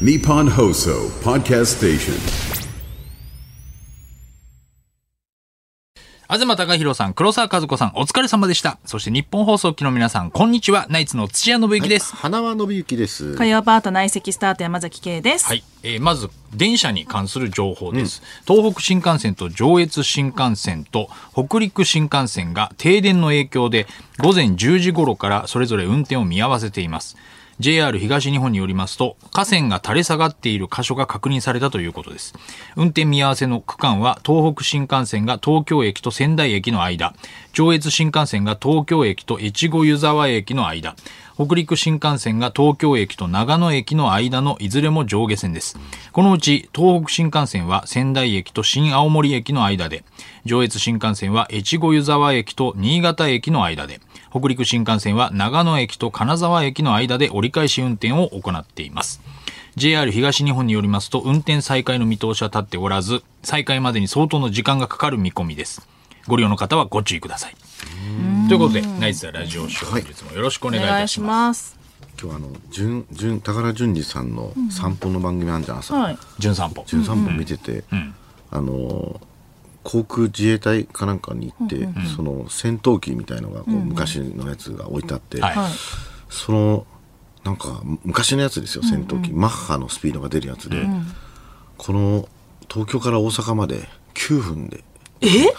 [0.00, 2.14] Nippon Hoso Podcast Station.
[6.28, 8.78] 東貴弘さん、黒沢和子さん、お疲れ様でした。
[8.86, 10.86] そして日本放送機の皆さん、こんにちは。
[10.88, 12.16] ナイツの土屋信之です。
[12.16, 13.36] 花輪信之です。
[13.36, 15.46] 火曜パート内席スタート山崎圭です。
[15.46, 23.86] はい、えーまず電車に関する情報です、東北新幹線と上越新幹線と北陸新幹線が停電の影響で
[24.18, 27.16] 午前10時頃からそれぞれ運転を見合わせています
[27.60, 32.34] JR 東日本によりますと河川が垂れ下がっている箇所が確認されたということです。
[32.76, 37.14] 運転見合わせの区間は東北新幹線が東京駅と仙台駅の間。
[37.52, 40.96] 上越新幹線が東京駅と越後湯沢駅の間。
[41.36, 45.76] 北陸新幹線が東京駅と長野駅の間のいずれも上下線です。
[46.12, 50.04] このうち東北新幹線は仙台駅と新青森駅の間で、
[50.44, 54.00] 上越新幹線は越後湯沢駅と新潟駅の間で、
[54.36, 59.20] 北陸新幹線は長野駅と金沢駅の間で折り返し運転を行っています。
[59.76, 65.86] JR 東日本によりますと運転再開の見通しは立っておらず、再開までに相当の時間がかかる見込みです。
[66.26, 67.54] ご利用の方はご注意ください。
[68.48, 71.78] ということで、ナイツラジオショー、本日もよろしくおお願いいたします。
[71.78, 71.78] ます。
[72.20, 75.94] 今日あの純純宝淳二さんの散歩の番組あんじゃん朝。
[75.94, 76.18] はい。
[76.40, 76.82] 純散歩。
[76.88, 78.14] 純散歩見てて、ん
[78.50, 79.20] あの
[79.84, 85.56] 航空自衛隊かなんかに行って、その戦闘機みたいのがこう昔のやつが置いてあって、はい。
[85.56, 85.72] はい。
[86.30, 86.86] その
[87.44, 90.86] なんか昔のやつですよ戦闘機、マッハのスピードが出るやつで、
[91.76, 92.28] この
[92.68, 94.82] 東京から大阪まで9分で。
[95.20, 95.52] え？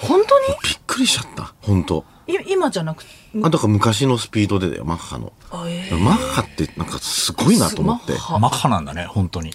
[0.00, 0.46] 本当に？
[0.62, 2.04] びっくりしちゃった本当。
[2.26, 3.10] い今じゃなくて？
[3.42, 8.12] あだから昔のスピードでだよマッハの、あえマッハってなんかすごいなと思って。
[8.12, 8.38] マッハ。
[8.38, 9.52] マッハなんだね、本当に。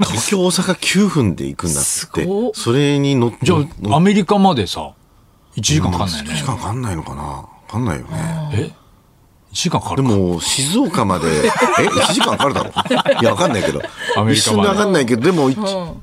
[0.00, 4.94] 東京大阪9分で行くんだっすてそれに乗ってじゃ乗あ、アメリカまでさ、
[5.56, 6.34] 1時間かかんないね。
[6.34, 7.22] 時間かかんないのかな。
[7.68, 8.08] かかんないよね。
[8.52, 8.72] え ?1
[9.52, 10.14] 時間かかでるか。
[10.16, 11.48] も静岡までえ
[11.86, 12.70] 1時間かかるだろ？
[13.20, 13.82] いやわかんないけど。
[14.30, 15.56] 一瞬でわかんないけどでもい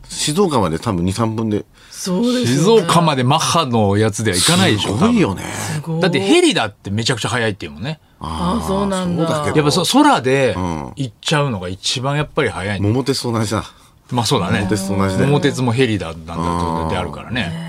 [0.07, 1.65] 静岡まで多分23分で。
[1.89, 2.69] そうです静。
[2.69, 4.97] 岡までマッハのやつでは行かないでしょ。
[4.97, 5.43] すごいよね。
[5.99, 7.99] だってヘリだってめちゃくちゃ速いっていうもんね。
[8.19, 9.25] あそうなんだ。
[9.25, 9.57] だけど。
[9.57, 10.93] やっぱそ空でん。
[10.95, 13.63] 行っちゃうのが一番やっぱり速い、桃鉄と同じだ。
[14.11, 14.59] まあそうだね。
[14.59, 17.67] 桃鉄と同じだよ桃鉄もヘリだなんだとであるからね。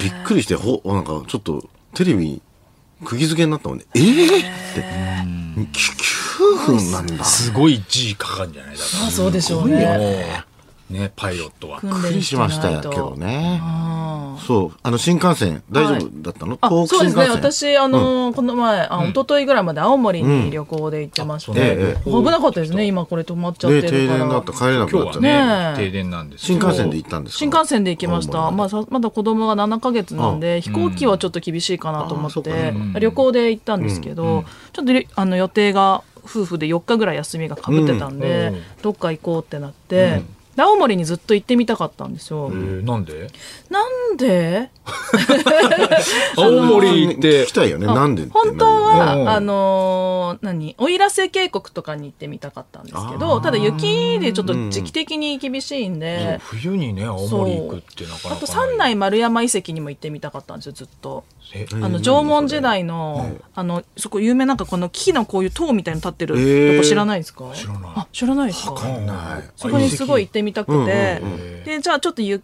[0.00, 1.62] びっくりしてほなんかちょっと
[1.94, 2.42] テレビ
[3.04, 3.84] 釘付けになったもんね。
[3.94, 4.42] ええっ
[4.74, 4.84] て。
[5.58, 7.24] 9分なんだ。
[7.24, 8.76] すごい G かかるんじゃない？
[8.76, 9.98] だかあそうでしょうら。
[9.98, 10.44] ね。
[10.90, 11.80] ね、パイロットは。
[11.80, 13.14] 訓びっくりしましたけど。
[13.16, 13.60] ね。
[13.62, 14.78] あそう。
[14.82, 17.28] あの新幹線大丈夫だったの、あ東そうですね。
[17.28, 22.10] 私、あのー、この前、あ、一昨日ぐらいまで青森に旅行で行ってまして、えええ。
[22.10, 22.86] 危なかったですね。
[22.86, 24.00] 今これ止まっちゃってねるから。
[24.00, 27.38] 停電だった帰れなく今日はなっちゃった、ね、ね停電なんです新幹線で行ったんですか？
[27.38, 28.50] 新幹線で行きました。
[28.50, 40.22] まあ、さまだ子供が7ヶ月なんで、飛行機はちょっと厳しいかなと思って、旅行で行ったんですけど、ちょっとりあの予定が夫婦で4日ぐらい休みがかぶってたんで、どっか行こうってなって、で
[40.62, 42.48] 青森にずっと行ってみたかったんですよ。
[42.52, 43.30] えーなんで？
[43.70, 44.70] なんで？
[46.36, 47.42] 青森行って。
[47.44, 47.86] 聞きたいよね。
[47.86, 50.74] なんで本当は、うんあのー何？
[50.78, 58.34] 奥入瀬渓谷とかに行ってみたかったんですけどただ雪でちょっと時期的に厳しいんで、冬にね、青森行くってなかなか。
[58.34, 61.24] あと三内丸山遺跡にも行ってみたかったんですよずっと。
[61.54, 61.66] え？
[61.82, 67.50] あの縄文時代の、あのそこ有名なんかこの木のこういう塔みたいに立ってるとこ知らないですか？
[67.54, 67.82] 知らない。
[67.94, 68.72] あ知らないですか？
[68.72, 69.50] はい。
[69.56, 71.22] そこにすごい行ってみたくて、
[71.64, 72.42] でじゃあちょっと雪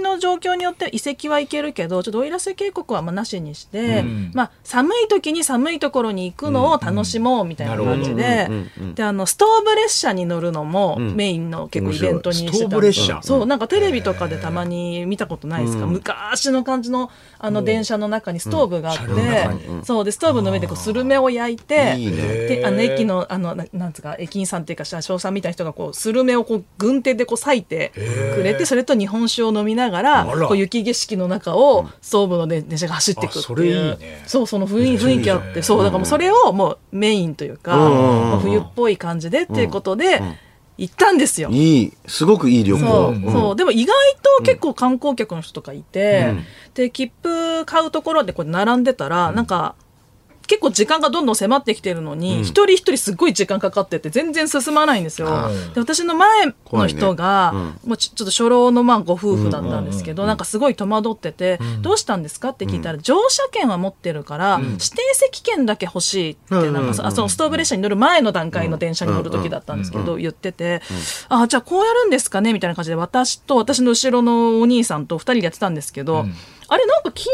[0.00, 4.30] の状況によって遺跡は行けるけどちょっと奥入瀬渓谷はまあなしにして、うん。
[4.34, 13.20] まあ、寒い時に寒いところに行くのを楽しもうみたいな感じで、うんうんであのストーブ列車に乗るのもメインの結構イベントにしてたんですストーブ列車。
[13.22, 21.96] そうなんかテレビとかでたまに見たことないですか、昔の感じのあの電車の中にストーブがあって、そうでストーブの上でこうスルメを焼いて
[22.48, 27.92] であの駅のあのななんつうか駅員さんっていうか車掌さんみたいな人がこうスルメをこう軍手でこう裂いて
[28.34, 33.42] くれてそれと日本酒を飲みながらこう雪景色の中をストーブので電車が走っていくっていう。
[33.42, 34.22] あそれいいね。
[34.26, 40.20] そうその雰囲雰囲気あってそうだからもうそれをもうメインというか、うんうんうんまあ冬っぽい感じでっていうことで
[40.78, 41.48] 行ったんですよ。
[41.50, 41.92] いい。
[42.06, 42.84] すごくいい旅行。
[42.84, 43.56] そう、うんそう。
[43.56, 43.96] でも意外
[44.38, 46.34] と結構観光客の人とかいて、
[46.74, 49.74] で切符買うところでこう並んでたら、なんか
[50.46, 55.28] 結構時間がどんどん迫ってきてるのに、一人一人すっごい時間かかってて全然進まないんですよ。
[55.74, 57.78] で私の前の人が、怖いね。
[57.84, 70.82] もうちちょっと初老のまあご夫婦だったんですけど、なんかすごい戸惑ってて、どうしたんですかって聞いたら、乗車券は持ってるから、指定席券だけ欲しいって、なんかそあそのストーブ列車に乗る前の段階の電車に乗る時だったんですけど、言ってて、
[71.28, 76.26] あ、じゃあこうやるんですかねみたいな感じで、私と私の後ろのお兄さんと二人でやってたんですけど、
[76.68, 77.32] あれなんか金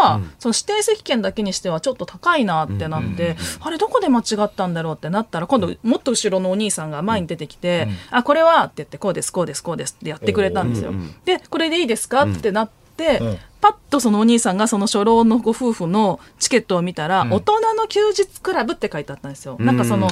[0.00, 10.92] 額が、その指定席券だけにしてはちょっと高いなってなって、あれどこで間違ったんだろうってなったら、今度もっと後ろのお兄さんが前に出てきて、あ、これはって言って、こうです、こうです、こうですってやってくれたんですよ。
[11.24, 19.56] で、これでいいですかってなって、うんパッとそのお兄さんがその初老のご夫婦のチケットを見たら、大人の休日クラブって書いてあったんですよ。
[19.60, 20.10] なんかその、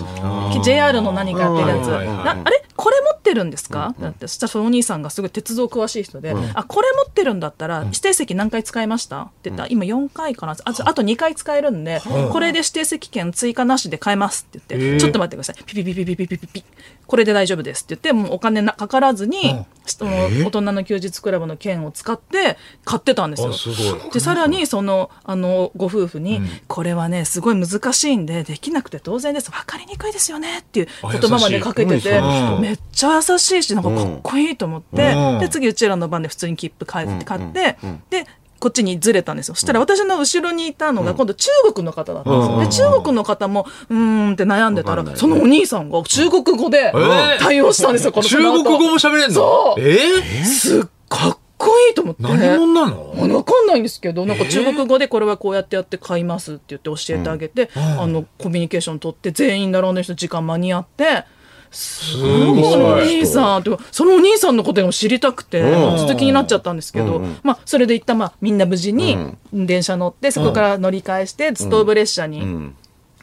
[0.62, 1.92] JR の何かやってるやつ。
[1.92, 2.64] あれ？
[2.76, 9.22] これ持ってるんですか、だってそしたらそのお兄さんがすごい鉄道詳しい人で、あこれ持ってるんだったら指定席何回使いました？
[9.22, 10.52] って言ったら、今4回かな。
[10.52, 10.56] あ
[10.86, 10.94] あ。
[10.94, 12.00] と2回使えるんで、
[12.32, 15.56] これで指定席券追加なしで買えますって言って、ちょっと待ってください。
[15.64, 16.64] ピピピピピピピピピ
[17.06, 20.10] これで大丈夫ですって言ってもうお金なかからずに、その
[20.46, 23.50] 大人の休日クラブの券を使って買ってたんですよ。
[23.50, 24.10] あすごい。
[24.10, 29.50] でさらにそのあのご夫婦に、これはねすごい難しいんでできなくて当然です。
[29.50, 30.58] 分かりにくいですよね。
[30.58, 35.38] っていうあ言葉までかけててうんめっちゃ優しいしなんかかっこいいと思って、うん。
[35.38, 37.78] で次うちらの番で普通に切符買って買って、
[38.10, 38.26] で
[38.58, 39.54] こっちにずれたんですよ。
[39.54, 42.88] そしたら私の後ろにいたのが今度中国の方だったんですよ。
[42.90, 43.96] で中国の方もうー
[44.30, 47.38] んって悩んでたら、そのお兄さんが中国語でー。
[47.38, 49.34] 対応したんですよ、この中国語も喋れんの？
[49.34, 49.80] そう。
[49.80, 52.22] えすっかっこいいと思って。
[52.22, 53.44] ー、何者なの？
[53.44, 61.24] かんないんですけどなんか中国語でこれはこうやってやって買いますって言って教えてあげて、あのコミュニケーション取って全員並んでる人時間間に合って。
[61.70, 62.82] すごい。
[62.82, 65.98] お兄さんってそのお兄さんのことも知りたくてうん。
[65.98, 69.16] ずっと気になっちゃったんですけど、まあ、それで一旦まあみんな無事に
[69.52, 72.76] 電車乗ってそこから乗り換えしてストーブ列車に、ん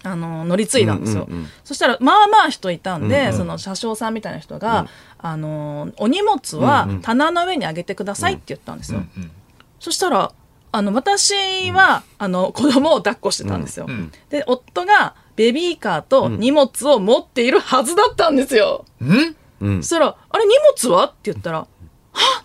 [0.07, 1.47] あの乗り継いだんですよ、うんうんうん。
[1.63, 4.87] そしたらまあまあ人いたんで、その車掌さんみたいな人が、
[5.19, 9.01] あのお荷物は棚の上に上げてくださいって言ったんですよ、
[9.79, 10.31] そしたら
[10.71, 14.11] あの私は、あの子供を抱っこしてたんですよ、ん。
[14.29, 19.35] で夫がベビーカーと荷物を持っているはずだったんですよ、ん？
[19.61, 19.83] うん。
[19.83, 21.67] そしたら「あれ荷物は?」って言ったら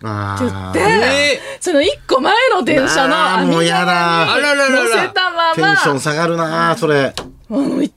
[0.04, 0.38] あっ？
[0.38, 4.34] て言って、えその一個前の電車のあーもうやだ。
[4.34, 5.54] あらららら乗せたまま。
[5.54, 7.14] テンション下がるなそれ
[7.52, 7.92] あのいっ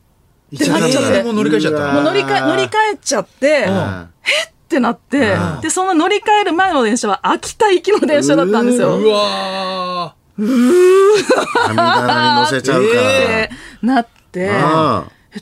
[0.58, 1.24] てなっちゃって。
[1.24, 8.98] もう乗り換えちゃったもう乗り換え乗り換えちゃって、ってなって、で、その乗り換える前の電車は秋田行きの電車だったんですよ。
[8.98, 13.02] うわ神棚に乗せちゃうから、
[13.46, 13.50] って
[13.82, 14.52] なって、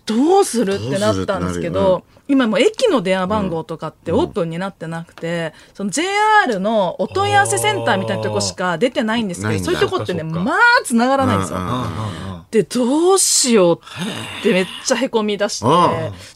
[0.06, 11.60] どうするってなったんですけど今もう駅の電話番号とかってオープンになってなくて、その JR のお問い合わせセンターみたいなとこしか出てないんですけど、そういうとこってね、まあ繋がらないんですよ。
[12.52, 13.80] で、どうしよう
[14.40, 15.72] ってめっちゃへこみ出してうん、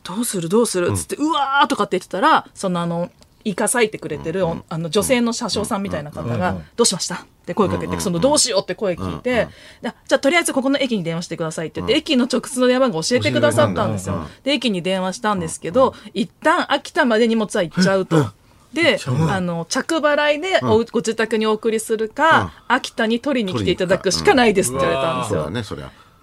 [0.04, 3.10] どうするどうするっつって、うわーとかって言ってたら、そのあの、
[3.50, 9.48] イカ咲いてくれてる、あの女性の車掌さんみたいな方が、どうしましたって声かけて、そのどうしようって声聞いて、
[9.82, 14.28] でじゃあとりあえずここの駅に電話してくださいって言って、駅の直通の電話番号教えてくださったんですよ。
[14.44, 18.32] で、駅に電話したんですけど、一旦秋田まで荷物は行っちゃうと。
[18.74, 19.00] で、
[19.30, 25.50] あの、着払いでお、ご自宅にお送りするか、秋田に取りに来ていただくしかないですって言われたんですよ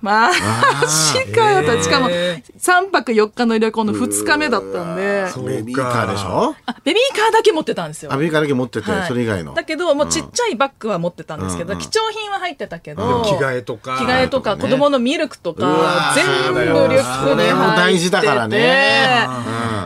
[0.01, 1.83] マジかよと。
[1.83, 6.55] しかも、3泊4日の旅行の2日目だったんで、ベビーカーでしょ？
[6.67, 8.13] あ、ベビーカーだけ持ってたんですよ。
[8.13, 9.09] アメリカだけ持ってて、はい。
[9.09, 9.55] それ以外の。
[9.55, 11.83] だけど、もうちっちゃいバッグは持ってたんですけど、うんうん。
[11.83, 13.97] 貴重品は入ってたけど、ー着替えとか。
[13.99, 14.63] 着替えとか、ね。
[14.63, 17.31] 子供のミルクとか、ー全部リュックに入ってて。
[17.31, 19.27] それも大事だからね。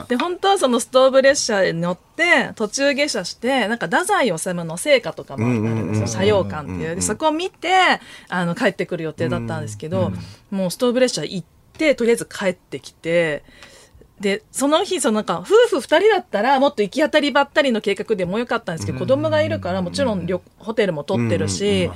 [0.08, 6.06] で、本当はそのストーブ列車に乗って、途中下車して、なんか、太宰治の聖歌とかもあるんですよ。
[6.06, 6.96] 斜陽館っていう。
[6.96, 7.68] で、そこを見て、
[8.28, 10.07] あの、帰ってくる予定だったんですけど、
[10.50, 13.44] もうストーブ列車行って、とりあえず帰ってきて、
[14.20, 21.90] で、その日、そのなんか、夫婦二人だったら、もっと行き当たりばったりの計画でもよかったんですけど、子供がいるから、もちろん旅、ホテルも取ってるし、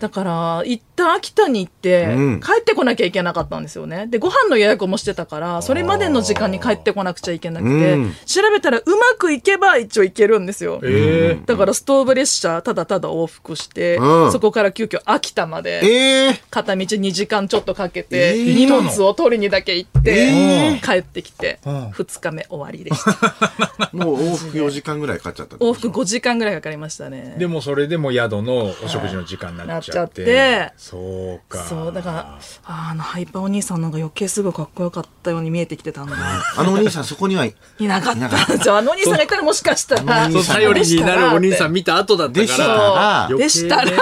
[0.00, 4.06] だから、一旦秋田に行ってうん、帰ってこなきゃいけなかったんですよね。
[4.06, 10.80] で、ご飯の予約もしてたから、それまでの時間に帰ってこなくちゃいけなくてうん、調べたらうまくいけば一応行けるんですよ。
[10.82, 14.32] えだからストーブ列車、ただただ往復してう、ん。
[14.32, 18.54] そこから急遽秋田まで、ええ片道2時間ちょっとかけて、えー。
[18.54, 23.90] 荷物を取りにだけ行って、帰ってきて、ん2日目終わりでした。
[23.92, 27.34] もう往復4時間ぐらいかかっちゃった往復5時間ぐらいかかりましたね。
[27.38, 30.72] でもそれでも宿のお食事の時間になっちゃって,、なっちゃって。
[30.76, 31.64] そうか。
[31.64, 36.16] そう、だから、ああの、ハイパーお兄さんなんか余計すごいかっこよかったように見えてきてたんだ。
[36.56, 38.58] あのお兄さんそこにはいいなかった。
[38.58, 43.96] じゃあ、あのお兄さんがいたらもしかしたら、頼りになるお兄さん見た後だったでしたからでしたら、って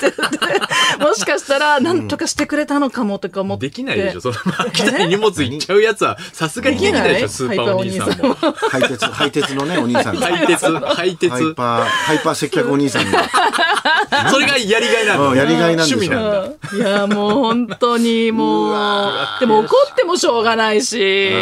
[0.00, 0.12] 言っ
[0.98, 3.68] て、もしかしたら、なんとかしてくれたのかもとか思って。
[3.68, 4.20] できないでしょ。
[4.20, 8.34] その秋田に荷物行っちゃうやつはさすがにできないでしょ、スーパーお兄さんも。
[8.34, 10.26] ハイテツ、ハイテツのね、お兄さんが。
[10.26, 11.54] ハイテツ、ハイテツハイ。
[11.54, 13.22] パー、ハイパー接客お兄さんが。
[14.30, 15.28] それがやりがいなんだ。
[15.28, 16.76] うんやりがいなんでしょ趣味なんだ。
[16.76, 18.74] いや、もう本当にもう、
[19.40, 21.36] でも怒ってもしょうがないし、う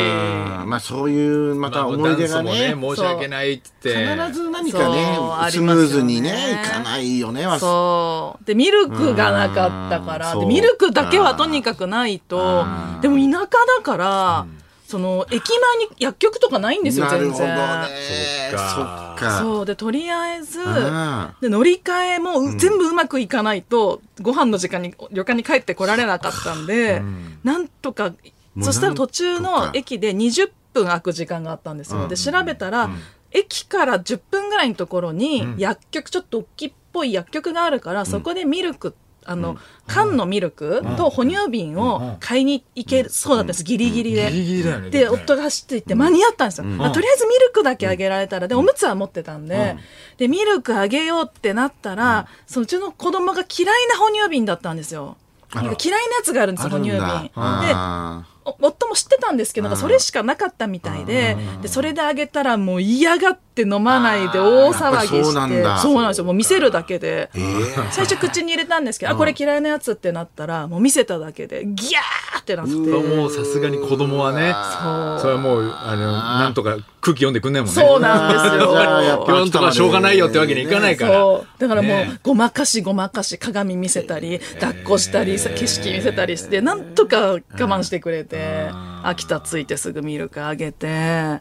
[0.64, 2.74] んまあそういう、また思い出がね。
[2.74, 4.06] も申し訳ないって。
[4.06, 5.18] 必ず何かね
[5.50, 7.46] スムーズにね、いかないよね。
[7.58, 8.44] そう。
[8.44, 12.64] で、ミルクがなかったから、ミルクだけはとにかくないと、
[13.00, 13.48] でも田舎
[13.78, 14.46] だから、
[14.90, 17.56] その、駅前に薬局とかないんですよ、なるほど全然。
[17.56, 18.50] ね。
[18.50, 19.38] そっそか。
[19.40, 19.66] そう。
[19.66, 27.02] で、とりあえず、んで乗り換えもう全部うまくいかないと、ご飯の時間に旅館に帰ってこられなかったんで、
[27.44, 28.12] なんとか、
[28.60, 32.08] そしたら途中の駅で20分空く時間があったんですよ。
[32.08, 32.90] で、調べたら、
[33.30, 38.96] 駅から10分ぐらいのところに薬局、ちょっと大きいっぽい薬局があるから、そこでミルク、
[39.30, 39.56] あの、
[39.86, 44.28] 缶のミルクと哺乳瓶を買いに行けそうだったんです、ギリギリで。
[44.32, 44.90] ギリギリだよね。
[44.90, 46.64] で、夫が走っていって間に合ったんですよ。
[46.80, 49.76] あとりあえずミルクだけあげられたら、で、おむつは持ってたんで、
[50.16, 55.16] で、ミルクあげようってなったら、そのうちの子供が嫌いな哺乳瓶だったんですよ。
[55.54, 55.76] 嫌いなや
[56.24, 56.98] つがあるんですよ、哺乳瓶。
[56.98, 57.00] で、
[58.60, 65.78] 夫も知ってたんですけど、なんかそれしかなかったみたいで、で、それであげたらもう嫌がって飲まないで大騒ぎやっぱりそうなんして、だ。
[65.78, 66.24] そうなんですよ。
[66.24, 67.30] もう見せるだけで。
[67.90, 72.72] 最初口に入れたんですけど、あ、これ嫌いなやつってなったら、もう見せただけで、ギャーってなって。
[72.72, 74.54] もうさすがに子供はね、
[75.20, 77.80] それはもう、あの、なんとか空気読んでくんないもんね。
[77.80, 79.24] そうなんですよ。
[79.26, 81.40] 今日とかしょうがないよってわけにいかないから。
[81.58, 88.70] だからもう、ねごまかしごまかし鏡見せたり、抱っこしたり、景色見せたりして、なんとか我慢してくれて、
[89.02, 91.40] 秋田着いてすぐミルクあげて、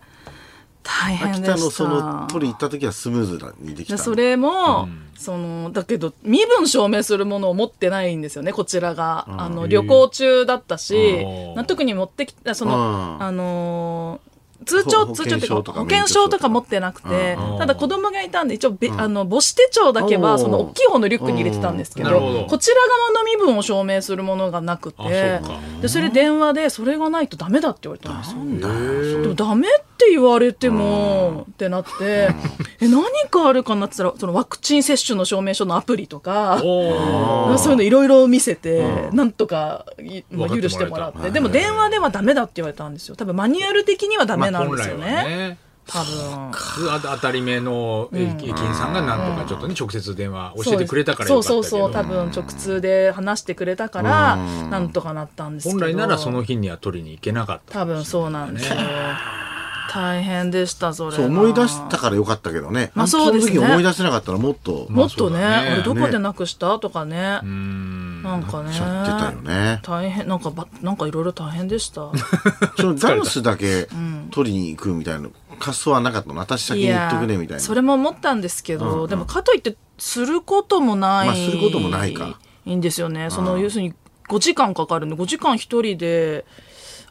[0.84, 1.58] 大変秋でした。
[1.58, 4.88] 田のその取り行った時はスムーズにできたそれも、
[5.18, 13.24] そのだけど身分証明するものを持ってないんですよねこちらが、あの旅行中だったし、うんな特に持ってきたその、うん。
[13.24, 14.29] あのー
[14.66, 22.10] 通帳ほ通帳っていうか保険証とか保険証とか持ってなくて、うんただ子供がいたんで一応べ、あの母子手帳だけはその大きい方のリュックに入れてたんですけど
[22.48, 22.76] こちら
[23.12, 25.42] 側の身分を証明するものがなくて
[25.82, 28.18] でそれ電話でそれがないとダメだって言われたん。
[28.20, 29.22] ですよ。
[29.24, 32.30] でもダメって言われてもってなって、
[32.80, 41.32] え何かあるかなって言ったらそのワクチン接種の証明書のアプリとかそういうのいろいろ見せて、なんとかいまあ許してもらって。
[41.32, 43.16] でも電話ではダメだって言われたんですよ。
[43.16, 45.70] 多分マニュアル的にはダメなんですよね,、まあ本来はね。
[45.90, 46.52] 多分。
[46.52, 54.38] 普通あ当たり前の駅員さんがなんとかちょっとね直接電話教えてくれたからそうそうそう多分直通で話してくれたから
[54.70, 55.80] なんとかなったんですけど。
[55.80, 58.78] 本来ならその日には取りに行けなかった多分そうなんですよ
[59.92, 62.92] 大変でしたそれそうは思い出したからよかったけどね。
[62.94, 63.56] まあそうですね。
[63.56, 65.46] の時思い出せなかったらもっと、もっとね,、まあそうだね。
[65.46, 67.40] あれどこでなくしたとかね。
[67.42, 68.22] うん。
[68.22, 68.72] なんかね。
[68.72, 69.80] しちゃってたよね。
[69.82, 72.12] 大変なんかばなんかいろいろ大変でした。
[72.78, 73.90] そのダンスだけ
[74.30, 77.60] 取りに行くみたいな、滑走はなかったの私先に行っとくねみたいな。
[77.60, 82.38] それも思ったんですけど、でもかといってすることもない、まあすることもないか。
[82.68, 83.32] いいんですよね。
[83.32, 83.96] その要するに
[84.30, 86.46] 5時間かかるんで5時間一人で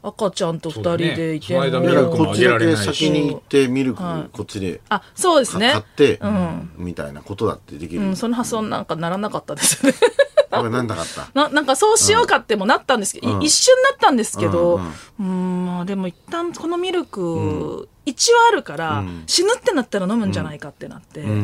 [0.09, 1.59] 赤ちゃんと2人でいて。
[1.59, 4.29] ねだからこっちだけ先に行ってミルクはい。
[4.33, 5.73] こっちであそうですね。
[5.73, 6.71] 買ってん。
[6.77, 8.03] みたいなことだってできる。
[8.03, 9.99] うん、その発想なんかならなかったですよね
[10.51, 11.29] これなんだかった。
[11.35, 14.81] ななんかそうしようかってもなったんですけど、い一瞬なったんですけど、う
[15.23, 15.63] うん。
[15.65, 17.98] んまあでも一旦このミルク、一
[18.33, 21.35] はあるから、死ぬってなったら飲むんじゃないかってなって、も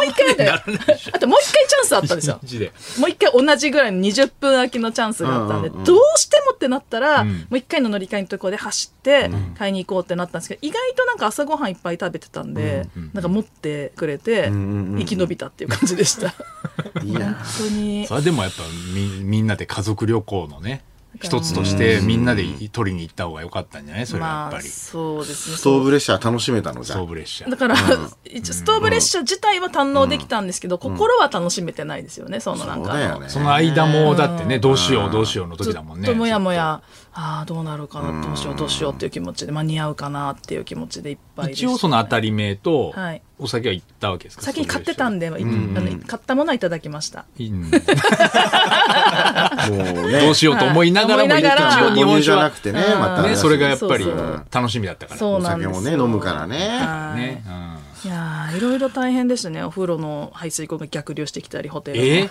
[0.00, 0.58] う一回 で、あ
[1.18, 2.40] ともう一回チャンスあったんですよ。
[2.98, 5.84] もう一回同じぐらいの20分空きのチャンスがあったんで、うんうんうん。
[5.84, 7.28] どうしてもってなったら、ん。
[7.28, 14.60] もう一回の乗り換えのところで走って買いに行こうってなったんですけど、意外となんか朝ごはんいっぱい食べてたんで、なんか持ってくれて、んうん
[14.94, 16.34] うん生き延びたっていう感じでした。
[17.02, 18.06] いや本当に。
[18.06, 18.62] それでもやっぱ
[18.94, 20.84] みみんなで家族旅行のね
[21.20, 24.06] 一つとしてみんなで取りに行った方が良かったんじゃない？
[24.06, 24.64] それはやっまあぱり。
[24.68, 25.56] そうですね。
[25.56, 27.76] ストーブ列車楽しめたのじゃストーブ列車だから、
[28.24, 32.92] 一応ストーブ列車自体は堪能できたんですけど、心は楽しめてないですよねそのなんか。
[32.92, 33.28] そうだよね。
[33.28, 36.08] その間もだってねどうしようどうしようのず時だもんね。
[36.08, 36.82] っともやもや
[37.14, 43.20] ああどうなるかなどうしようどうしようっていう気持ちで間に合うかなっていう気持ちでいっぱいでした一応その当たり前とはい。
[43.38, 44.42] お酒は行ったわけですか？
[44.44, 47.24] 先に買ってたんで、いあの買ったものはいただきました。
[47.38, 47.62] うん。
[47.64, 47.70] もう
[50.10, 50.20] ね。
[50.20, 51.38] どうしようと思いながらもは。
[51.38, 54.06] い一応日本じ酒はゃなくてねうんまたねそれがやっぱり
[54.50, 55.16] 楽しみだったから。
[55.16, 55.74] おそうなんですよ。
[55.74, 56.56] 酒もね飲むからね。
[56.78, 57.20] はい。
[57.20, 57.62] ねうん。
[58.08, 59.62] いやーいろいろ大変でしたね。
[59.64, 62.04] お風呂の排水溝が逆流してきたりホテルの。
[62.04, 62.30] え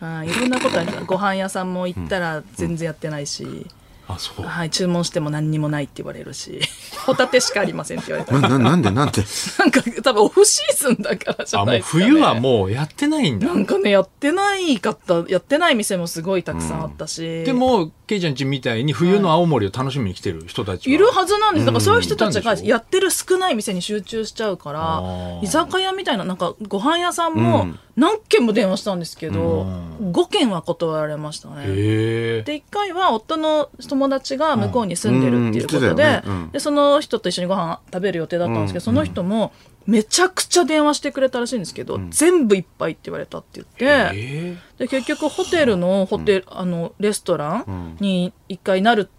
[0.00, 0.28] はい。
[0.28, 1.04] いろんなことありました。
[1.04, 3.66] ご飯屋さんも行ったら全然やってないし、
[4.08, 6.60] はい、注文しても何にもないって言われるし、
[7.06, 8.38] ホタテしかありませんって言われた。
[8.40, 9.22] な、な、なんでなんで？
[9.58, 12.04] なんか多分オフシーズンだからじゃあもうないですか、ね。
[12.04, 13.46] 冬はもうやってないんだ。
[13.48, 17.44] なんかね、やってないかった、やってない店もすごいたくさんあったし。
[17.44, 21.66] でもケイちゃんちみたいに冬の青森を楽しみに来てる人たちはいるはずなんです。
[21.66, 25.02] だからそういう人たちがやってる少ない店に集中しちゃうから
[25.42, 29.66] 居酒屋みたいな、なんかご飯屋さんも何軒も電話したんですけど、
[30.00, 31.66] 5軒は断られましたね。
[31.66, 36.50] で1回は夫の友達が向こうに住んでるっていうことうんうんでねうん。
[36.50, 39.52] でその人と一緒にご飯食べる予定だったんですけど、その人も
[39.86, 44.56] めちゃくちゃ電話してくれたらしいんですけど、全部いっぱいって言われたって言って、え。
[44.78, 49.10] で結局ホテルのホテル、あのレストランに1回なるって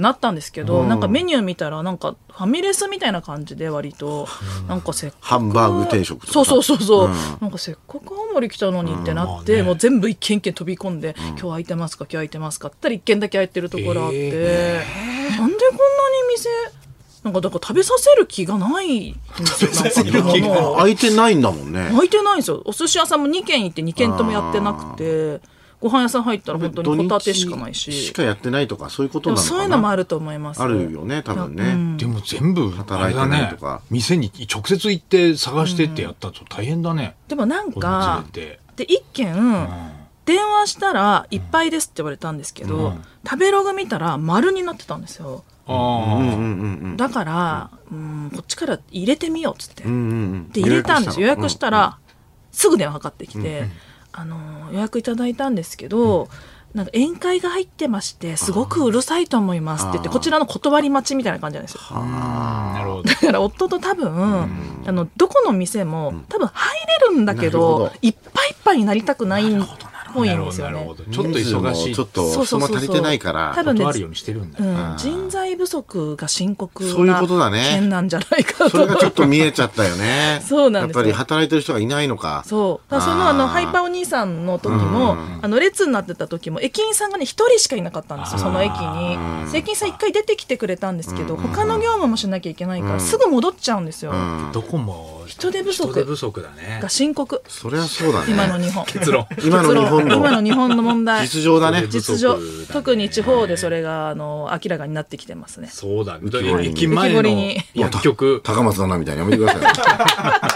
[0.00, 4.28] なったんですけど、なんかメニュー見たらなんかファミレスみたいな感じで割と、
[4.68, 6.32] なんかせっかくハンバーグ定食とか。
[6.32, 7.10] そうそうそうそう、
[7.40, 9.58] なんかせっかく青森来たのにってなって、うん。
[9.58, 9.62] まあね。
[9.62, 14.34] もう全部一軒一軒飛び込んで、今日空いてますか今日空いてますかって言ったら一軒だけ空いてるところあって、なんで
[15.36, 15.56] こんなに
[16.34, 16.48] 店
[17.24, 20.76] なんかだから食べさせる気がないんですよなんか食べさせる気がもう。
[20.76, 21.88] 空いてないんだもんね。
[21.92, 22.62] 空いてないんですよ。
[22.66, 25.40] お寿司屋さんも2軒行って2軒ともやってなくて
[25.84, 27.92] ご飯屋さん入ったら本当にホタテしかないし。
[27.92, 29.48] しかやってないとか、そういうことなのかな？
[29.50, 30.62] そういうのもあると思います。
[30.62, 31.98] あるよね、多分ね。
[31.98, 33.74] でも全部働いてないとか。
[33.74, 38.60] ね店に直接行って探してってやったと大変だね、でもなんかで。
[38.76, 39.68] 1軒、
[40.24, 45.44] 電話したらいっぱいですって言われたんですけど、食べログ見たら丸になってたんですよ。
[45.66, 50.02] ああ、だから、うん、こっちから入れてみようっつって、うんうんう
[50.36, 50.48] ん。
[50.50, 51.20] で入れたんです。
[51.20, 51.78] よ予約したら。
[51.78, 51.98] ら、
[52.52, 53.68] すぐ電話かかってきて、
[54.16, 54.38] あの
[54.72, 56.28] 予約いただいたんですけど、
[56.72, 61.80] なんか宴会が入ってましてすごくうるさいと思いますって言ってこちらの断り待ちみたいな感じなんですよ。
[62.00, 69.66] なるほどだから夫と多分、あのどこの店も多分入れるんだけどいっぱいいっぱいになりたくないっ
[70.14, 70.74] ぽいんですよね。
[70.74, 71.94] なるほどちょっと忙しい。
[71.94, 73.52] ちょっと人も足りてないから。
[73.54, 74.64] 多分ね断るようにしてるんだ。
[74.64, 77.70] よ、うん、人材不足が深刻そういうなことだね。
[77.72, 78.70] 県なんじゃないかと。
[78.70, 80.40] それがちょっと見えちゃったよね。
[80.46, 81.02] そうなんですよ。
[81.02, 82.44] やっぱり働いてる人がいないのか。
[82.46, 82.90] そう。
[82.90, 89.18] だそのあの、ハイパーお兄さんの時も、あの、列になってた時も、駅員さんがね、一人しかいなかったんですよ、その駅に。
[89.52, 94.12] で駅員さん一回出てきてくれたんですけど、他の業務もしなきゃいけないから、すぐ戻っちゃうんですよ。
[94.52, 95.88] どこも人手不足。
[95.88, 96.80] 人手不足だね。
[96.82, 97.42] が深刻。
[97.48, 98.32] そりゃそうだね。
[98.32, 98.84] 今の日本。
[98.86, 99.26] 結論。
[99.44, 101.26] 今の日本の今の日本の問題。
[101.26, 101.86] 実情だね。
[101.88, 102.38] 実情。
[102.72, 105.68] 特に地方でそれが、あの、明らかになってきてますね。
[105.70, 106.30] そうだね
[106.62, 107.22] 駅前の
[107.74, 109.70] 薬局高松菜奈みたいにやめてくださ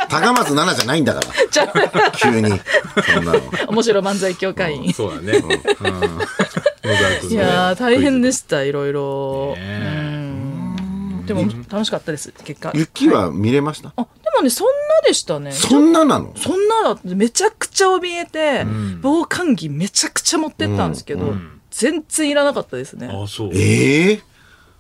[0.05, 0.09] い。
[0.09, 1.27] 高松菜奈じゃないんだから。
[1.51, 2.61] じゃあ、急に。
[3.15, 3.41] そんなの。
[3.69, 4.93] 面白漫才協会員。
[4.93, 5.39] そうだね、
[7.31, 9.55] いやー、大変でした、いろいろ。
[9.57, 10.18] ねうん
[11.29, 12.73] でも、楽しかったです、結果。
[12.75, 13.93] 雪は見れました？
[13.97, 14.73] あ、でもね、そんな
[15.07, 15.53] でしたね。
[15.53, 16.33] そんななの？
[16.37, 18.67] そんなだってめちゃくちゃ怯えて、
[19.01, 21.35] 防寒着めちゃくちゃ持ってったんですけど、
[21.71, 23.09] 全然いらなかったですね。
[23.09, 24.21] あそうええ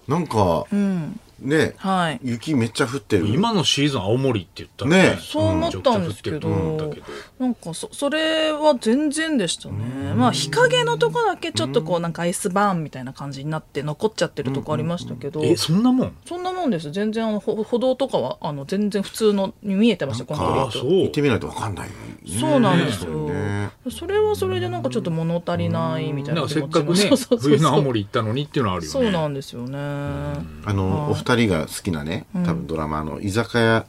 [0.07, 1.21] なんか、うん。
[1.41, 2.21] ね、はい。
[2.23, 3.29] 雪めっちゃ降ってる。
[3.29, 7.03] 今のシーズン青森って言ったらねそう思ったんですけど、うん
[7.39, 10.15] なんかそ、それは全然でしたね。
[10.15, 16.17] まあ、日陰のとこだけちょっとこう、なんかアイスバーンみたいな感じになって残っちゃってるとこありましたけど、えそんなもん？
[16.27, 16.91] そんなもんです。
[16.91, 20.69] 全然あの、ほ歩道とかは、あの、全然普通のに見えてました、コンクリート。
[20.69, 21.95] あそう行ってみないとわかんない、ね。
[22.41, 29.79] そうなんですよ、ねそれはそれでなんかちょっと物足りないみたいな気持ちせっかくねそうそうそうそう冬の青森行ったのにっていうのはあるよねそうなんですよね。
[29.79, 33.87] あの、お二人が好きなね、多分ドラマの居酒屋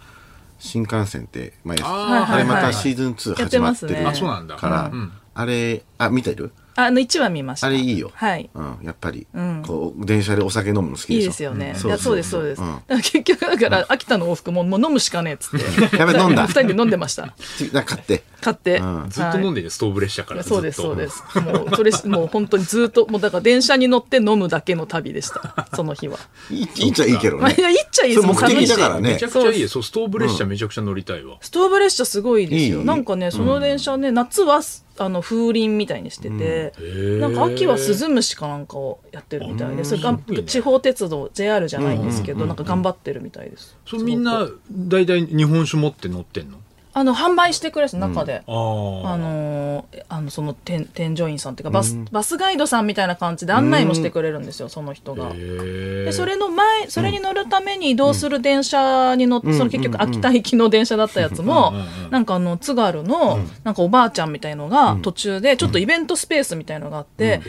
[0.60, 6.52] 新幹線って、まあ、ああれまたシーズン2やって始まってるから、うんあれ、あ、見てる？
[6.76, 7.68] あの、1話見ました。
[7.68, 8.12] あれいいよ。
[8.14, 8.50] はい。
[8.54, 11.14] うん、やっぱり、んこう、電車でお酒飲むの好きでしょ。
[11.14, 11.74] いいですよね。
[11.74, 12.62] んいや、そうです、そうです。
[12.62, 15.96] んだから結局、だから、秋田の往復も、もう飲むしかねえっつって。
[15.98, 17.34] やべ飲んだ二人で飲んでました。
[17.58, 18.24] ちなんか買って。
[18.42, 18.78] 買って。
[18.78, 19.10] うん。
[19.10, 20.44] ずっと飲んででるストーブ列車から。
[20.44, 21.24] そうです、そうです。
[21.40, 25.68] もう、それ、 もう本当にずっと、もうだから電車に乗って飲むだけの旅でした。
[25.76, 26.18] その日は。
[26.50, 27.42] いいいいっちゃいいけどね。
[27.44, 27.58] まあい。
[27.60, 28.28] や、いっちゃいいです。
[28.28, 28.68] もう楽しい。
[28.68, 29.14] だからね。
[29.14, 29.68] めちゃくちゃいいよ。
[29.68, 32.80] そうストーブ列車めちゃくちゃ乗りたいわ、ストーブ列車すごいですよ。
[32.80, 34.62] いいなんかね、その電車ね、夏は、
[34.98, 36.74] あの、風鈴みたいにしてて、
[37.20, 40.44] なんか秋はスズムシかなんかをやってるみたいで、それがね。
[40.46, 43.78] 地方鉄道、JR じゃないんですけど、なんか頑張ってるみたいです。
[43.88, 46.59] それみんな大体日本酒持って乗ってんの？
[47.00, 48.44] あの、販売してくれる中で。
[48.48, 55.32] あのーあのその添添乗員さんっていうかバス,、バスガイドさんみたいな感じで案内もしてくれるんですよ、その人が。
[55.34, 61.74] でそれの前それに乗るために移動する電車に乗って、その結局秋田行きの電車だったやつも、
[62.10, 67.42] なんかあの津軽のなんかおばあちゃんみたいのが途中でちょっとイベントスペースみたいのがあって、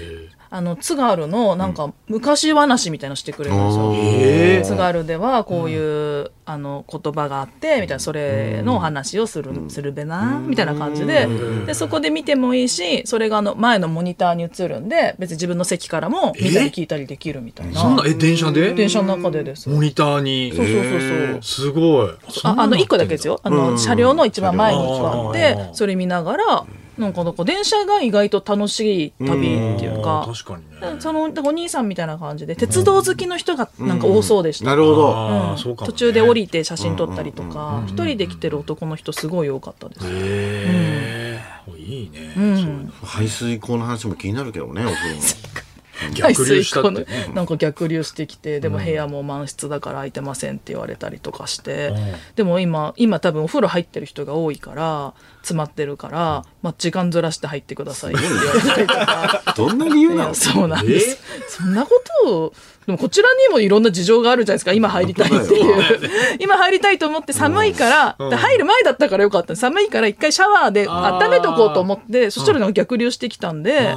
[0.52, 3.92] あの津軽のなんか昔話みたいなのしてくれるんですよ。
[3.94, 11.28] え津軽ではこういう、あの言葉があってみたいなそれのお話をする,、するべなみたいな感じで
[11.64, 17.80] でそこで見てもいいしそれがあの前のモニターに映るんで別に自分の席からも見たり聞いたりできるみたいな。
[17.80, 18.74] そんな、え、電車で？
[18.74, 19.68] 電車の中でです。
[19.68, 20.52] モニターに。
[20.52, 21.42] そうそうそうそう。
[21.42, 22.08] すごい。
[22.42, 23.38] ああの1個だけですよ。
[23.44, 26.66] あの、車両の一番前に1個あってうんそれ見ながら
[26.98, 30.26] なんかなんか電車が意外と楽しい旅っていうか。
[30.26, 31.00] 確かにね。
[31.00, 35.50] そのお兄さんみたいな感じで鉄道好きの人がなんか多そうでした、なるほど。
[35.52, 41.40] うんそうかもね途中で降りて写真撮ったりとか一人で来てる男の人すごい多かったです、へえ。
[41.76, 42.32] いいね。
[42.36, 45.22] うん、排水口の話も気になるけどね、お風呂の。
[46.14, 47.06] 逆流したって。
[47.34, 51.92] なんか逆流してきてでも部屋も満室だから空いてませんって言われたりとかして、
[52.36, 59.54] でも今今多分お風呂入ってる人が多いから詰まってるから、まあ、時間ずらして入ってくださいって言われたりとか。
[59.56, 60.28] どんな理由いなの？
[60.28, 61.18] やそうなんです。
[61.48, 62.52] そんなことを、
[62.86, 64.72] でもこちらにもいろんな事情があるじゃないですか。
[64.72, 66.10] 今入りたいっていう。
[66.38, 69.56] 今入りたいと思って寒いから、で入る前だったからよかった。
[69.56, 73.94] 寒いから一回シャワーで温めとこうと思って、そしたら逆流してきたんで、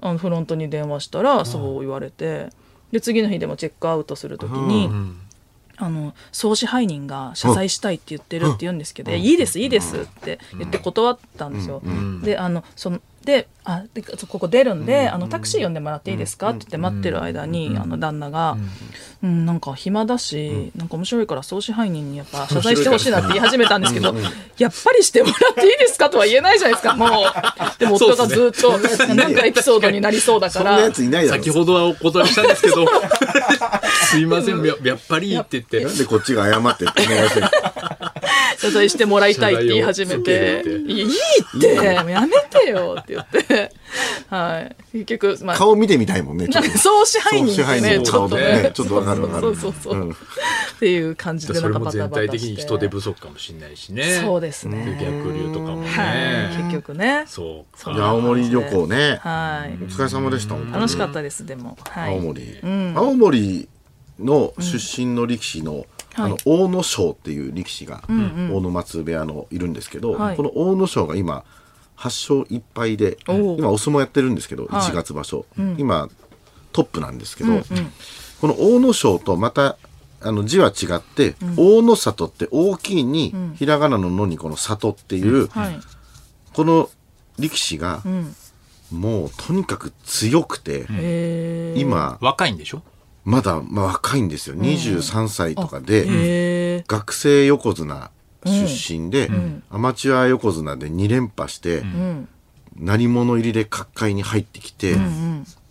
[0.00, 2.50] あのフロントに電話したらそう言われて、
[2.92, 4.90] で、次の日でもチェックアウトするときに、
[5.76, 11.82] あの総支配人が謝罪したいって言ってるって言うんですけど、いいですいいですって言って断ったんですよ。
[12.22, 16.48] であのそのであでそここ出るんで、あのタクシー呼んでもらっていいですか？
[16.48, 18.56] って言って待ってる間に、あの旦那が、
[19.22, 24.14] うんなんか暇だし、なんか面白いから総支配人にやっぱ謝罪してほしいなって言い始めたんですけど、
[24.56, 26.08] やっぱりしてもらっていいですか？
[26.10, 26.96] とは言えないじゃないですか。
[26.96, 27.10] もう。
[27.78, 28.78] でも夫がずっと、
[29.14, 30.70] なんかエピソードになりそうだから。
[30.70, 31.42] そんなやついないだろ。
[31.42, 32.86] 先ほどはお断りしたんですけど、
[34.10, 35.84] すいません、ややっぱりって言って。
[35.84, 35.90] な。
[35.90, 37.46] んでこっちが謝ってってお願いしてる
[38.60, 40.62] 謝罪してもらいたいって言い始めて。
[40.62, 41.74] 謝罪を「いいって。
[42.00, 43.72] もうやめてよ」って言って、
[44.28, 46.46] はい、結局、まあ、顔見てみたいもんね。
[46.48, 47.46] ちょっとなんか総支配人。
[47.46, 48.62] って総支配ねちょっとね。
[48.62, 49.42] ねちょっとわかるわかる。
[49.42, 50.04] そうそうそう、う。
[50.08, 50.10] ん。
[50.10, 50.14] っ
[50.78, 52.50] ていう感じでそれもなんかバタ全体的バタして。
[52.50, 54.20] に人手不足かもしれないしね。
[54.22, 54.98] そうですね。
[55.00, 55.86] 逆流とかもはい。
[55.86, 56.56] ね。
[56.58, 57.24] 結局ね。
[57.26, 59.18] そう青森旅行ね。
[59.22, 59.82] はい。
[59.82, 60.54] お疲れ様でした。
[60.54, 63.68] 楽しかったですでも、はい、青森、青森
[64.18, 70.36] の出身の力士の、あの大野翔っていう力士が、大野松部屋のいるんですけど、はい。
[70.36, 71.44] この大野翔が今
[71.96, 74.82] 8勝1敗で今お相撲やってるんですけど、はい。
[74.90, 75.46] 1月場所、
[75.78, 76.08] 今
[76.72, 77.62] トップなんですけど、
[78.40, 79.76] この大野翔とまた
[80.22, 85.80] あの字は違って、大野里って大きいに、ひらがなの「の」にこの「里」っていう、はい。
[86.52, 86.90] この
[87.38, 88.34] 力士が、ん。
[88.90, 92.82] もうとにかく強くて、今若いんでしょ？
[93.30, 94.56] まだ、まあ、若いんですよ。
[94.56, 98.10] 23歳とかで、へ学生横綱
[98.44, 99.30] 出身で、
[99.70, 101.84] アマチュア横綱で2連覇して、
[102.76, 104.96] 鳴り物入りで角界に入ってきて、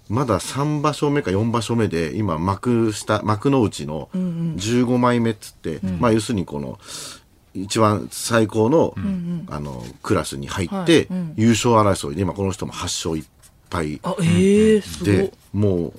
[0.07, 6.79] まだ3場所目か4場所目で、今幕下、幕の内の15枚目っつって、まあ要するにこの、
[7.53, 8.95] 一番最高の、
[9.49, 13.25] あの、クラスに入って、優勝争いで、今この人も8勝1
[13.69, 13.99] 敗。
[15.03, 15.93] でもう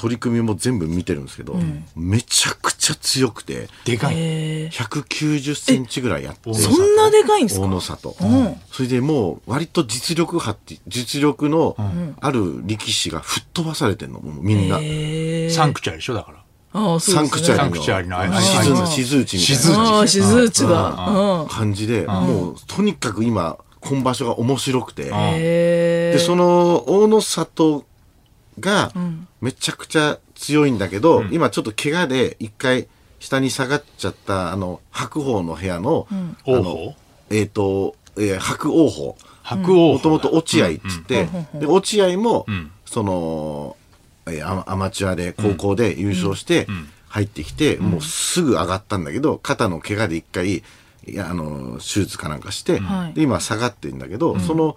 [0.00, 1.56] 取り組みも全部見てるんですけど、
[1.96, 4.14] めちゃくちゃ強くてでかい。
[4.16, 7.66] え190センチぐらいやってーそんなでかいんですか？
[7.66, 8.16] 大野里、
[8.70, 11.76] それでもう割と実力派って実力の
[12.20, 15.50] ある力士が吹っ飛ばされてんのもうみんな、えー。
[15.50, 16.38] サンクチュアリでしょだから。
[16.70, 17.64] ああそうサンクチュアリの。
[17.64, 20.90] サンクチュアリのあ静静内みたい静なああ静内だ。
[21.42, 21.48] うん。
[21.48, 27.84] 感じで、もうとにかく今今場所が面白くて、へでその大野里
[28.60, 28.92] が
[29.40, 36.94] めちゃくちゃ強いんだけど、今ちょっと怪我で一回下に下がっちゃったあの白鵬の部屋の、あの王鵬？
[37.30, 39.16] えっ、と、えー白王鵬。
[39.42, 42.70] 白王もともと落合っつって、で落合も、ん。
[42.84, 43.76] その、
[44.26, 46.66] えーアマアマチュアで高校で優勝して
[47.08, 50.62] 入ってきて、もうすぐ上がったんだけど肩の怪我で一回い
[51.06, 53.14] やあの手術かなんかして、はい。
[53.14, 54.76] で今下がってんだけど、その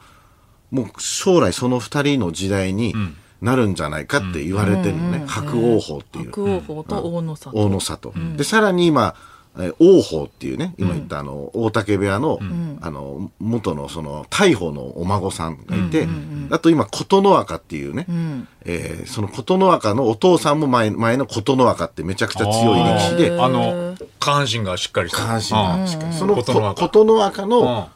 [0.71, 2.95] もう将来その二人の時代に
[3.41, 6.25] なるんじゃないかって言われてるのね、白王鵬っていう。
[6.25, 7.57] 白王鵬と大野里。
[7.57, 9.15] 大野里、でさらに今
[9.57, 12.39] えー王鵬っていうね今言ったあの大竹部屋の,、
[12.79, 16.07] あの元のその大鵬のお孫さんがいて、
[16.51, 18.05] あと今琴ノ若っていうね、
[18.63, 25.17] えーその琴ノ若のお父さんも前前の琴ノ若ってめちゃくちゃ強い力士であの、下半身がしっかりした。
[25.17, 25.35] 下半
[25.77, 26.13] 身がしっかり。
[26.13, 27.45] その琴ノ若。
[27.45, 27.89] の、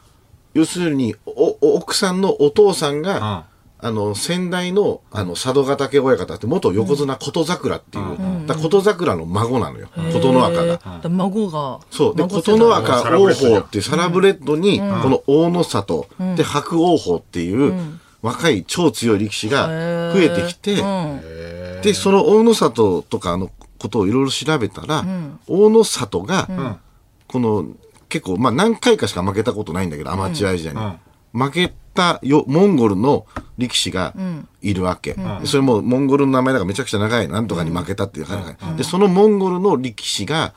[0.52, 3.46] 要するにおお奥さんのお父さんが、
[3.78, 9.88] あの先代のあの佐渡ヶ嶽親方って元横綱琴桜っていう、だから琴桜の孫なのよ。
[10.12, 10.80] 琴ノ若が。
[11.08, 12.16] 孫がそう。
[12.16, 19.68] で、孫琴ノ若王鵬っていうサラブレッドに、この大野里で白王鵬っていう、若い超強い力士が
[20.12, 21.20] 増えてきて、うん。
[21.82, 25.04] で、その大野里とかのことをいろいろ調べたら、
[25.46, 26.78] 大野里が、
[27.28, 27.66] この
[28.08, 30.80] 結構、まあ何回かしか負けたことないんだけど、アマチュア時代に。
[31.36, 33.26] 負けたよ、モンゴルの
[33.58, 34.14] 力士が
[34.62, 35.14] いるわけ。
[35.14, 37.28] でそれもモンゴルの名前だからめちゃくちゃ長い。
[37.28, 40.54] なんとかに負けたっていう感じ、で、そのモンゴルの力士が、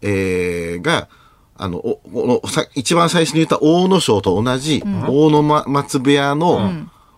[0.00, 1.08] えー、が、
[1.56, 6.72] あの、おおのさ一番最初に言った大野賞と同じ、大野ま松部屋の、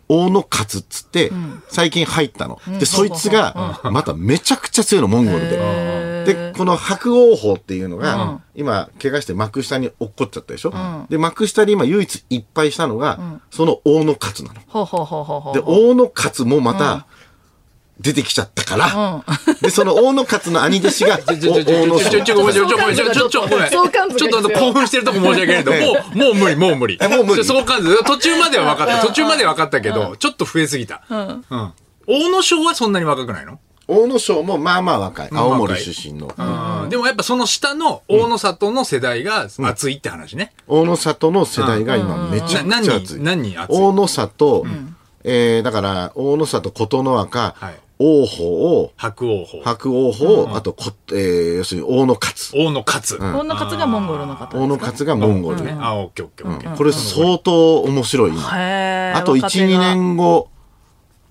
[0.08, 1.32] 大野勝っつって、
[1.68, 2.60] 最近入ったの。
[2.78, 6.24] で、そいつが、まためちゃくちゃ強いの、モンゴルで。
[6.24, 10.72] で、この白王鵬っていうのが、今、怪我して幕下に落っこっちゃったでしょ、
[11.08, 13.18] で、幕下で今唯一いっぱいしたのが、
[13.50, 14.60] その大野勝なの。
[15.52, 17.06] で、大野勝もまた、
[18.00, 19.24] 出てきちゃったから、
[19.62, 25.78] で、その大野勝の兄弟子が、お大野ちょちょちょごめんちょちょごめんちょちょちょごめんちょ相関図がっと興奮してるとこ申し訳ないけども
[26.12, 26.98] うもう無理もう無理。
[27.00, 27.44] えもう無理。
[27.44, 29.06] 相関図途中までは分かった。
[29.06, 31.02] 途中までは分かったけどちょっと増えすぎた。
[31.08, 31.44] うん。
[31.48, 31.72] 大
[32.30, 33.60] 野賞はそんなに若くないの？
[33.86, 35.28] 大野賞もまあまあ若い。
[35.30, 36.34] あ青森出身の。
[36.36, 36.88] うん。
[36.88, 40.52] でもやっぱその下の大野里の世代が熱いって話ね。
[40.66, 43.20] 大野里の世代が今めちゃくなちゃ熱い。
[43.22, 43.76] 何人何人熱い？
[43.76, 44.66] 大野里、
[45.22, 47.74] えー、だから、大野里、琴ノ若、はい
[48.04, 52.62] 王鵬、白王鵬白王鵬、あとこ、えー、要するに大野勝。
[52.66, 53.18] 大野勝。
[53.18, 53.48] こん。
[53.48, 54.58] な勝がモンゴルの方ですか？
[54.58, 55.62] 大野勝がモンゴル。
[55.64, 55.76] ね。
[55.80, 56.76] あオッケーオッケーオッケー。
[56.76, 58.32] これ相当面白い。
[58.32, 59.78] あと1、2若手が。
[59.94, 60.48] 年後、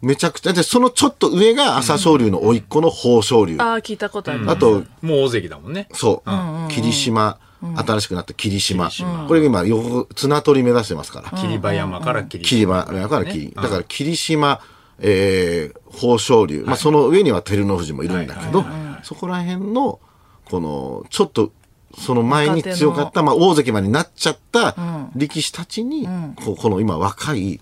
[0.01, 3.55] めちゃくちゃ、で、そのちょっと上が朝青龍の甥っ子の豊昇龍。
[3.59, 4.55] ああ聞いたことあります。
[4.57, 5.87] あと、もう大関だもんね。
[5.93, 7.37] そう、霧島、
[7.77, 8.89] 新しくなった霧島。
[9.27, 11.37] これが今、よ綱取り目指してますから。
[11.39, 14.59] 霧馬山から霧霧馬だから霧、だから霧島、
[14.99, 18.63] えー、豊昇龍、まあその上には照ノ富士もいるんだけど、
[19.03, 19.99] そこら辺の、
[20.45, 21.51] この、ちょっと、
[21.95, 24.75] その前に強かった、まあ大関までなっちゃった
[25.15, 26.07] 力士たちに、
[26.43, 27.59] こうこの今若い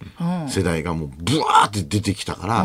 [0.48, 2.62] 世代がもうブワーって出てきたから、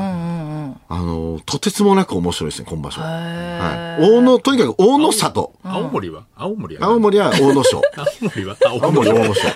[0.88, 3.00] あの、とてつもなく面白いですね、今場所。
[3.00, 4.02] はい。
[4.02, 5.52] 大野、とにかく大野里。
[5.64, 6.10] 青森。
[6.10, 6.86] は青森は？
[6.86, 7.82] 青森は大野賞。
[7.96, 9.48] 青森は青 青森大野賞。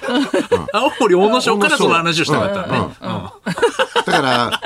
[0.72, 2.94] 青森大野賞からその話をしたかったのね。
[4.06, 4.60] だから、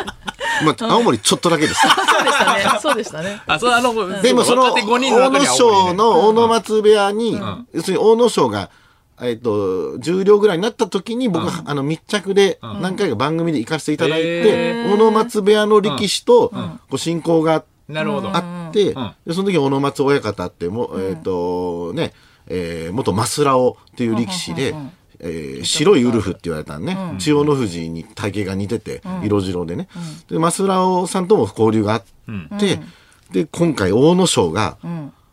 [0.64, 1.80] まあ、青森ちょっとだけです。
[1.86, 2.78] そうでしたね。
[2.80, 3.42] そうでしたね。
[3.46, 7.40] あそうあのでもその、若手5人の大野中に青森賞ねの大野松部屋に、
[7.72, 8.70] 要するに大野賞が、
[9.20, 16.58] えっと、重量ぐらいになった時に僕、あの、密着で何回か番組で行かせていただいて、へ大野松部屋の力士と、こ
[16.92, 18.30] う、親交がなるほど。
[18.34, 18.94] あって、
[19.26, 22.12] でその時小野松親方っても、えっ、と、ね、
[22.46, 24.74] えー元マスラオっていう力士で、
[25.24, 29.88] えー白いウルフって言われたのね、千代の富士に体型が似てて、色白でね。
[30.28, 32.80] で、マスラオさんとも交流があって、
[33.32, 34.76] で、今回大野賞が、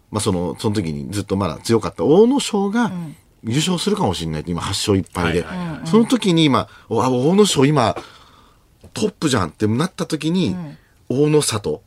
[0.10, 2.92] まあその、その時にずっとまだ強かった大野賞が、
[3.44, 7.96] 優勝するかもしれないって今8勝1敗で、はいはいその時に今、おあ大野賞今、
[8.94, 10.56] トップじゃんってなった時に、
[11.10, 11.84] 大野里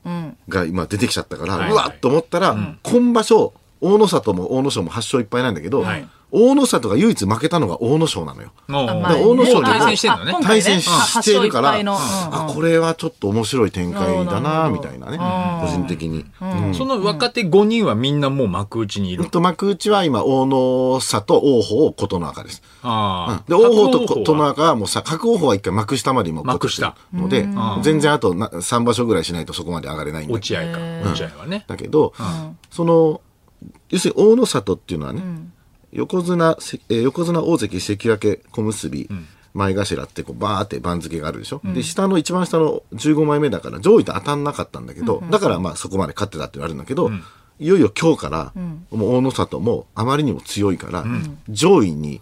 [0.49, 8.51] が今出てきちゃったから、はいうわっと思ったら、今場所、大野里も大野賞も8勝1敗なんだけど、はい大野里が唯一負けたのが大野賞なのよ。
[8.69, 10.37] 大野賞にもう対戦してんのね。
[10.43, 15.19] 対戦しているから、うん8勝1敗のうんあ、これはちょっと面白い展開だなみたいなね、
[15.63, 16.25] 個人的に。
[16.41, 16.75] うん。
[16.75, 19.23] その若手5人はみんなもう幕内にいる。
[19.23, 19.31] うん。
[19.31, 22.63] と幕内は今、大野里、王鵬、琴ノ若です。
[22.83, 25.55] で、王鵬と白琴ノ若はもうさ、角王鵬は。
[25.55, 26.97] 一回幕下まで今幕下。
[27.13, 27.47] ので、
[27.83, 30.79] 全然あとな3場所ぐらいしないとそこまで上がれないんだ落合か。
[31.05, 31.65] 落合はね。
[31.69, 32.13] だけど、
[32.71, 33.21] その、
[33.91, 35.23] 要するに大野里っていうのはね、
[35.95, 38.91] 横綱、せえー横綱大関関脇小結、
[39.55, 47.11] 前頭ってこうバーって番付があるでしょ、で、下の一番下の15枚目だから上位と当たんなかったんだけど、だからまあそこまで勝ってたっていうのあるんだけど、
[47.61, 48.53] いよいよ今日から、
[48.91, 51.05] もう大野里もあまりにも強いから、
[51.49, 52.21] 上位に、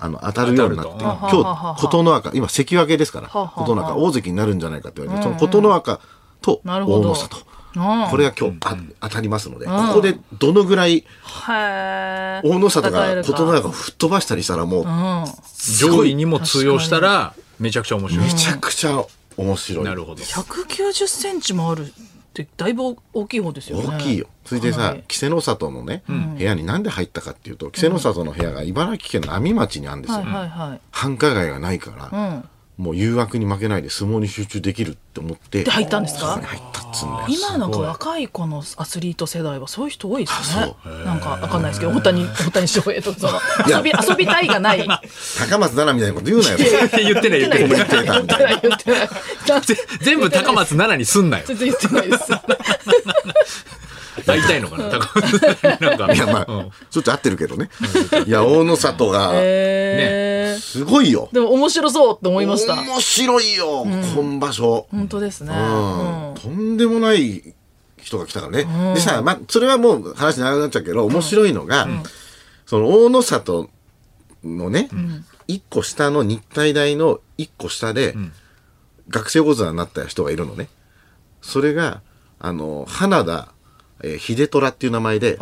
[0.00, 6.00] あの、当たるようになって、今日、琴ノ若、今関脇ですから、琴ノ若、大関になるんじゃないかって言われて、その琴ノ若
[6.40, 7.08] と大なるほど。
[7.10, 7.36] 野里。
[7.76, 8.08] うん。
[8.10, 11.04] これが今日あ当たりますので、ここでどのぐらい
[11.46, 14.84] 大野里が琴ノ若を吹っ飛ばしたりしたらもう、
[15.78, 18.24] 上位にも通用したらめちゃくちゃ面白い。
[18.26, 19.04] めちゃくちゃ
[19.36, 19.84] 面白い。
[19.84, 20.22] なるほど。
[20.22, 23.86] 190センチもあるってだいぶ大きい方ですよね。
[23.86, 24.26] 大きいよ。
[24.44, 30.18] それでさ稀勢の里のね、部屋になんで入ったかっていうと、稀勢の里の部屋が茨城県の阿見町にあるんですよ。
[30.18, 30.80] はいはいはい。
[30.90, 32.42] 繁華街がないから、
[32.80, 36.40] もう誘惑に負けないで相撲に集中できるって思って、で入ったんですか？
[36.42, 37.26] 入ったっつうんだよ。
[37.28, 40.88] 今なんか若い子のアスリート世代はそういう人多いですねあ。
[41.04, 44.88] なんかわかんないですけど、大谷、大谷翔平と遊び、遊びたいがない。
[44.88, 46.58] 高松奈々みたいなこと言うなよ。
[46.58, 48.60] 言ってない言ってない言ってたみたいな。
[48.60, 49.08] 言ってない。
[50.00, 52.32] 全部高松奈々にすんなよ全然言ってないです。
[54.26, 54.90] 会いたいのかな？
[54.90, 56.12] 高松さんになんか。
[56.12, 56.46] いや、まあ、
[56.90, 57.70] ちょっと合ってるけどね。
[58.26, 61.28] いや、大野里が、えーすごいよ。
[61.32, 62.74] でも面白そうって思いました。
[62.74, 64.86] 面白いよ、今場所。
[64.90, 65.54] 本当ですね。
[65.54, 67.54] うんとんでもない
[67.96, 68.94] 人が来たからね。
[68.94, 71.88] でさ、まあ、それはもう話長くなっちゃうけど、面白いのが、
[72.66, 73.70] その大野里
[74.44, 74.90] のね、
[75.46, 78.14] 一個下の日体大の一個下で、
[79.08, 80.68] 学生横綱になった人がいるのね。
[81.42, 82.02] それが、
[82.38, 83.52] あの、花田、
[84.02, 85.36] えー秀虎っていう名前で、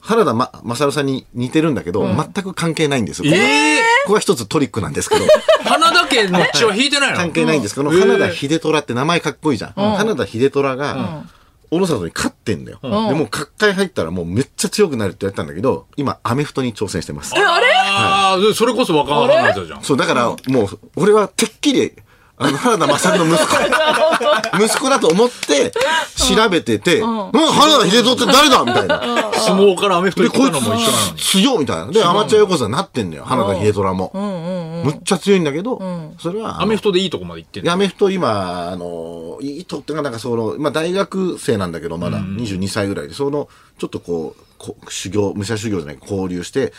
[0.00, 3.30] 原田ま、正さんに似てるんだけど、全く関係ないんですよ。
[3.30, 5.24] これええここが一つトリックなんですけど、
[5.64, 7.16] 花田家の血は引いてないの？
[7.18, 7.98] 関係ないんですけど、うん。
[8.00, 9.72] 花田秀虎って名前かっこいいじゃん。
[9.72, 11.24] 花田秀虎が、
[11.68, 12.78] 小野里に勝ってんだよ。
[12.82, 17.34] でもう、角界入ったらもうめっちゃ強くなるって言われたんだけど、今、アメフトに挑戦してます。
[17.36, 19.82] ああ、それこそ若者花田じゃん。
[19.82, 21.92] そう、だから、もう、俺はてっきり、
[22.38, 25.72] あの、原田正の息子、 息子だと思って、
[26.16, 29.30] 調べてて、うん、原田秀虎って誰だみたいな。
[29.32, 31.30] 相撲からアメフトで、行ったこいのも一緒なのにつ、。
[31.30, 31.86] 強いみたいな。
[31.86, 34.10] で、アマチュア横綱になってんだよ、原田秀虎も。
[34.84, 35.80] むっちゃ強いんだけど、
[36.18, 37.72] それは、アメフトでいいとこまで行ってんの？
[37.72, 46.72] アメフト今、あの、いいとっていうか、なんかその、まあ大学生なんだけど、まだ22歳ぐらいで、その、ちょっとこう、こ修行、武者修行じゃない、交流して、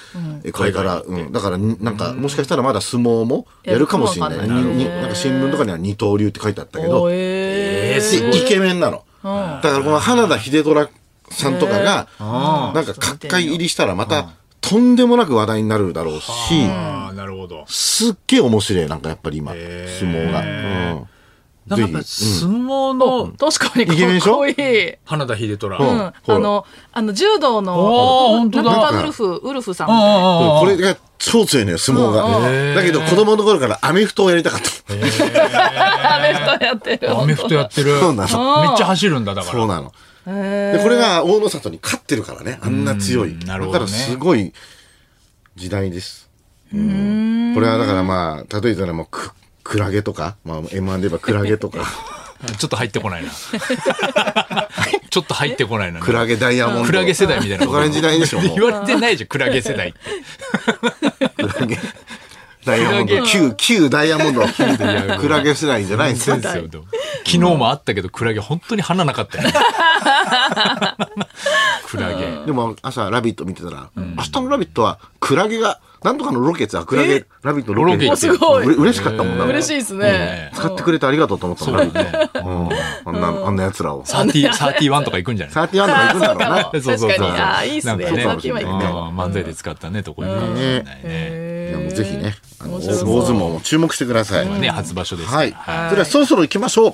[0.44, 4.48] えこれから、うん、だから、になんか、もしかしたらまだ相撲もやるかもしれない。
[4.48, 9.04] なんか新聞とかには二刀流って書いてあったけど、えーイケメンなの。
[9.24, 10.90] だからこの花田秀虎
[11.30, 14.30] さんとかが、なんか角界入りしたらまた、
[14.62, 16.32] とんでもなく話題になるだろうし、
[16.70, 17.66] ああ、なるほど。
[17.68, 19.62] すっげえ面白い、なんかやっぱり今、相
[20.12, 20.40] 撲が。
[20.42, 20.44] う
[21.04, 21.08] ん
[21.67, 24.34] なんかやっぱ相撲の確かにかイケメンでしょ？
[24.34, 24.56] っこいい。
[25.06, 25.77] 花田秀虎。
[25.77, 30.58] うんうん、あの、あの、柔道の、本当だなんとかウルフ、ウルフさんみたいな。
[30.58, 32.75] あこれが超強いのよ、相撲が。
[32.75, 34.93] だけど子供の頃からアメフトをやりたかった。
[36.15, 37.19] アメフトやってる。
[37.19, 37.99] アメフトやってる。
[37.99, 39.53] そうなのめっちゃ走るんだ、だから。
[39.53, 39.91] そうなの。
[40.25, 43.32] で、これが大野里に勝ってるからね、あんな強い。
[43.32, 44.53] うんなるほどねだからすごい
[45.56, 46.30] 時代です。
[46.73, 49.32] うんこれはだからまあ、例えたらもうく、
[49.67, 51.80] クラゲとか、まあ M1 で言えばクラゲとか、
[52.58, 53.30] ちょっと入ってこないな。
[55.10, 55.99] ちょっと入ってこないな。
[55.99, 56.86] クラゲダイヤモンド。
[56.86, 57.65] クラゲ世代みたいな。
[57.65, 58.39] そこら辺時代でしょ。
[58.39, 59.99] 言われてないじゃん、クラゲ世代って。
[61.43, 61.80] クラゲ。
[62.65, 63.23] ダイヤモンド。
[63.23, 64.45] 旧、旧ダイヤモンド。
[65.19, 66.38] クラゲ世代じゃないんですよ。
[66.41, 66.71] 昨
[67.25, 69.53] 日もあったけど、クラゲ本当に花なかったよね。
[71.88, 72.46] クラゲ。
[72.46, 78.06] でも朝、ラビット見てたら、明日のラビットは、クラゲが、なんとかのロケッツはクラゲ、ラビットロケッツ。
[78.06, 79.46] ロケッツすごいう嬉しかったもんな。
[79.46, 80.52] 嬉しいですね。
[80.54, 82.40] 使ってくれてありがとうと思ったもん、ラビット。
[82.48, 82.70] うん
[83.06, 84.04] あんな、あんな奴らを。
[84.06, 85.54] サーティ、サーティワンとか行くんじゃない？
[85.54, 86.62] サーティワンとか行くんだろうな。
[86.74, 90.40] そうそうそう確かにあーいいっすねサーティワン行く漫才で使ったね、とこにね。
[90.40, 91.70] かもしれないね。
[91.70, 94.48] いやもうぜひね、あの大相撲も注目してください。
[94.60, 95.30] ね、初場所です。
[95.34, 95.50] はい。
[95.50, 95.56] そ
[95.90, 96.94] れではそろそろ行きましょう。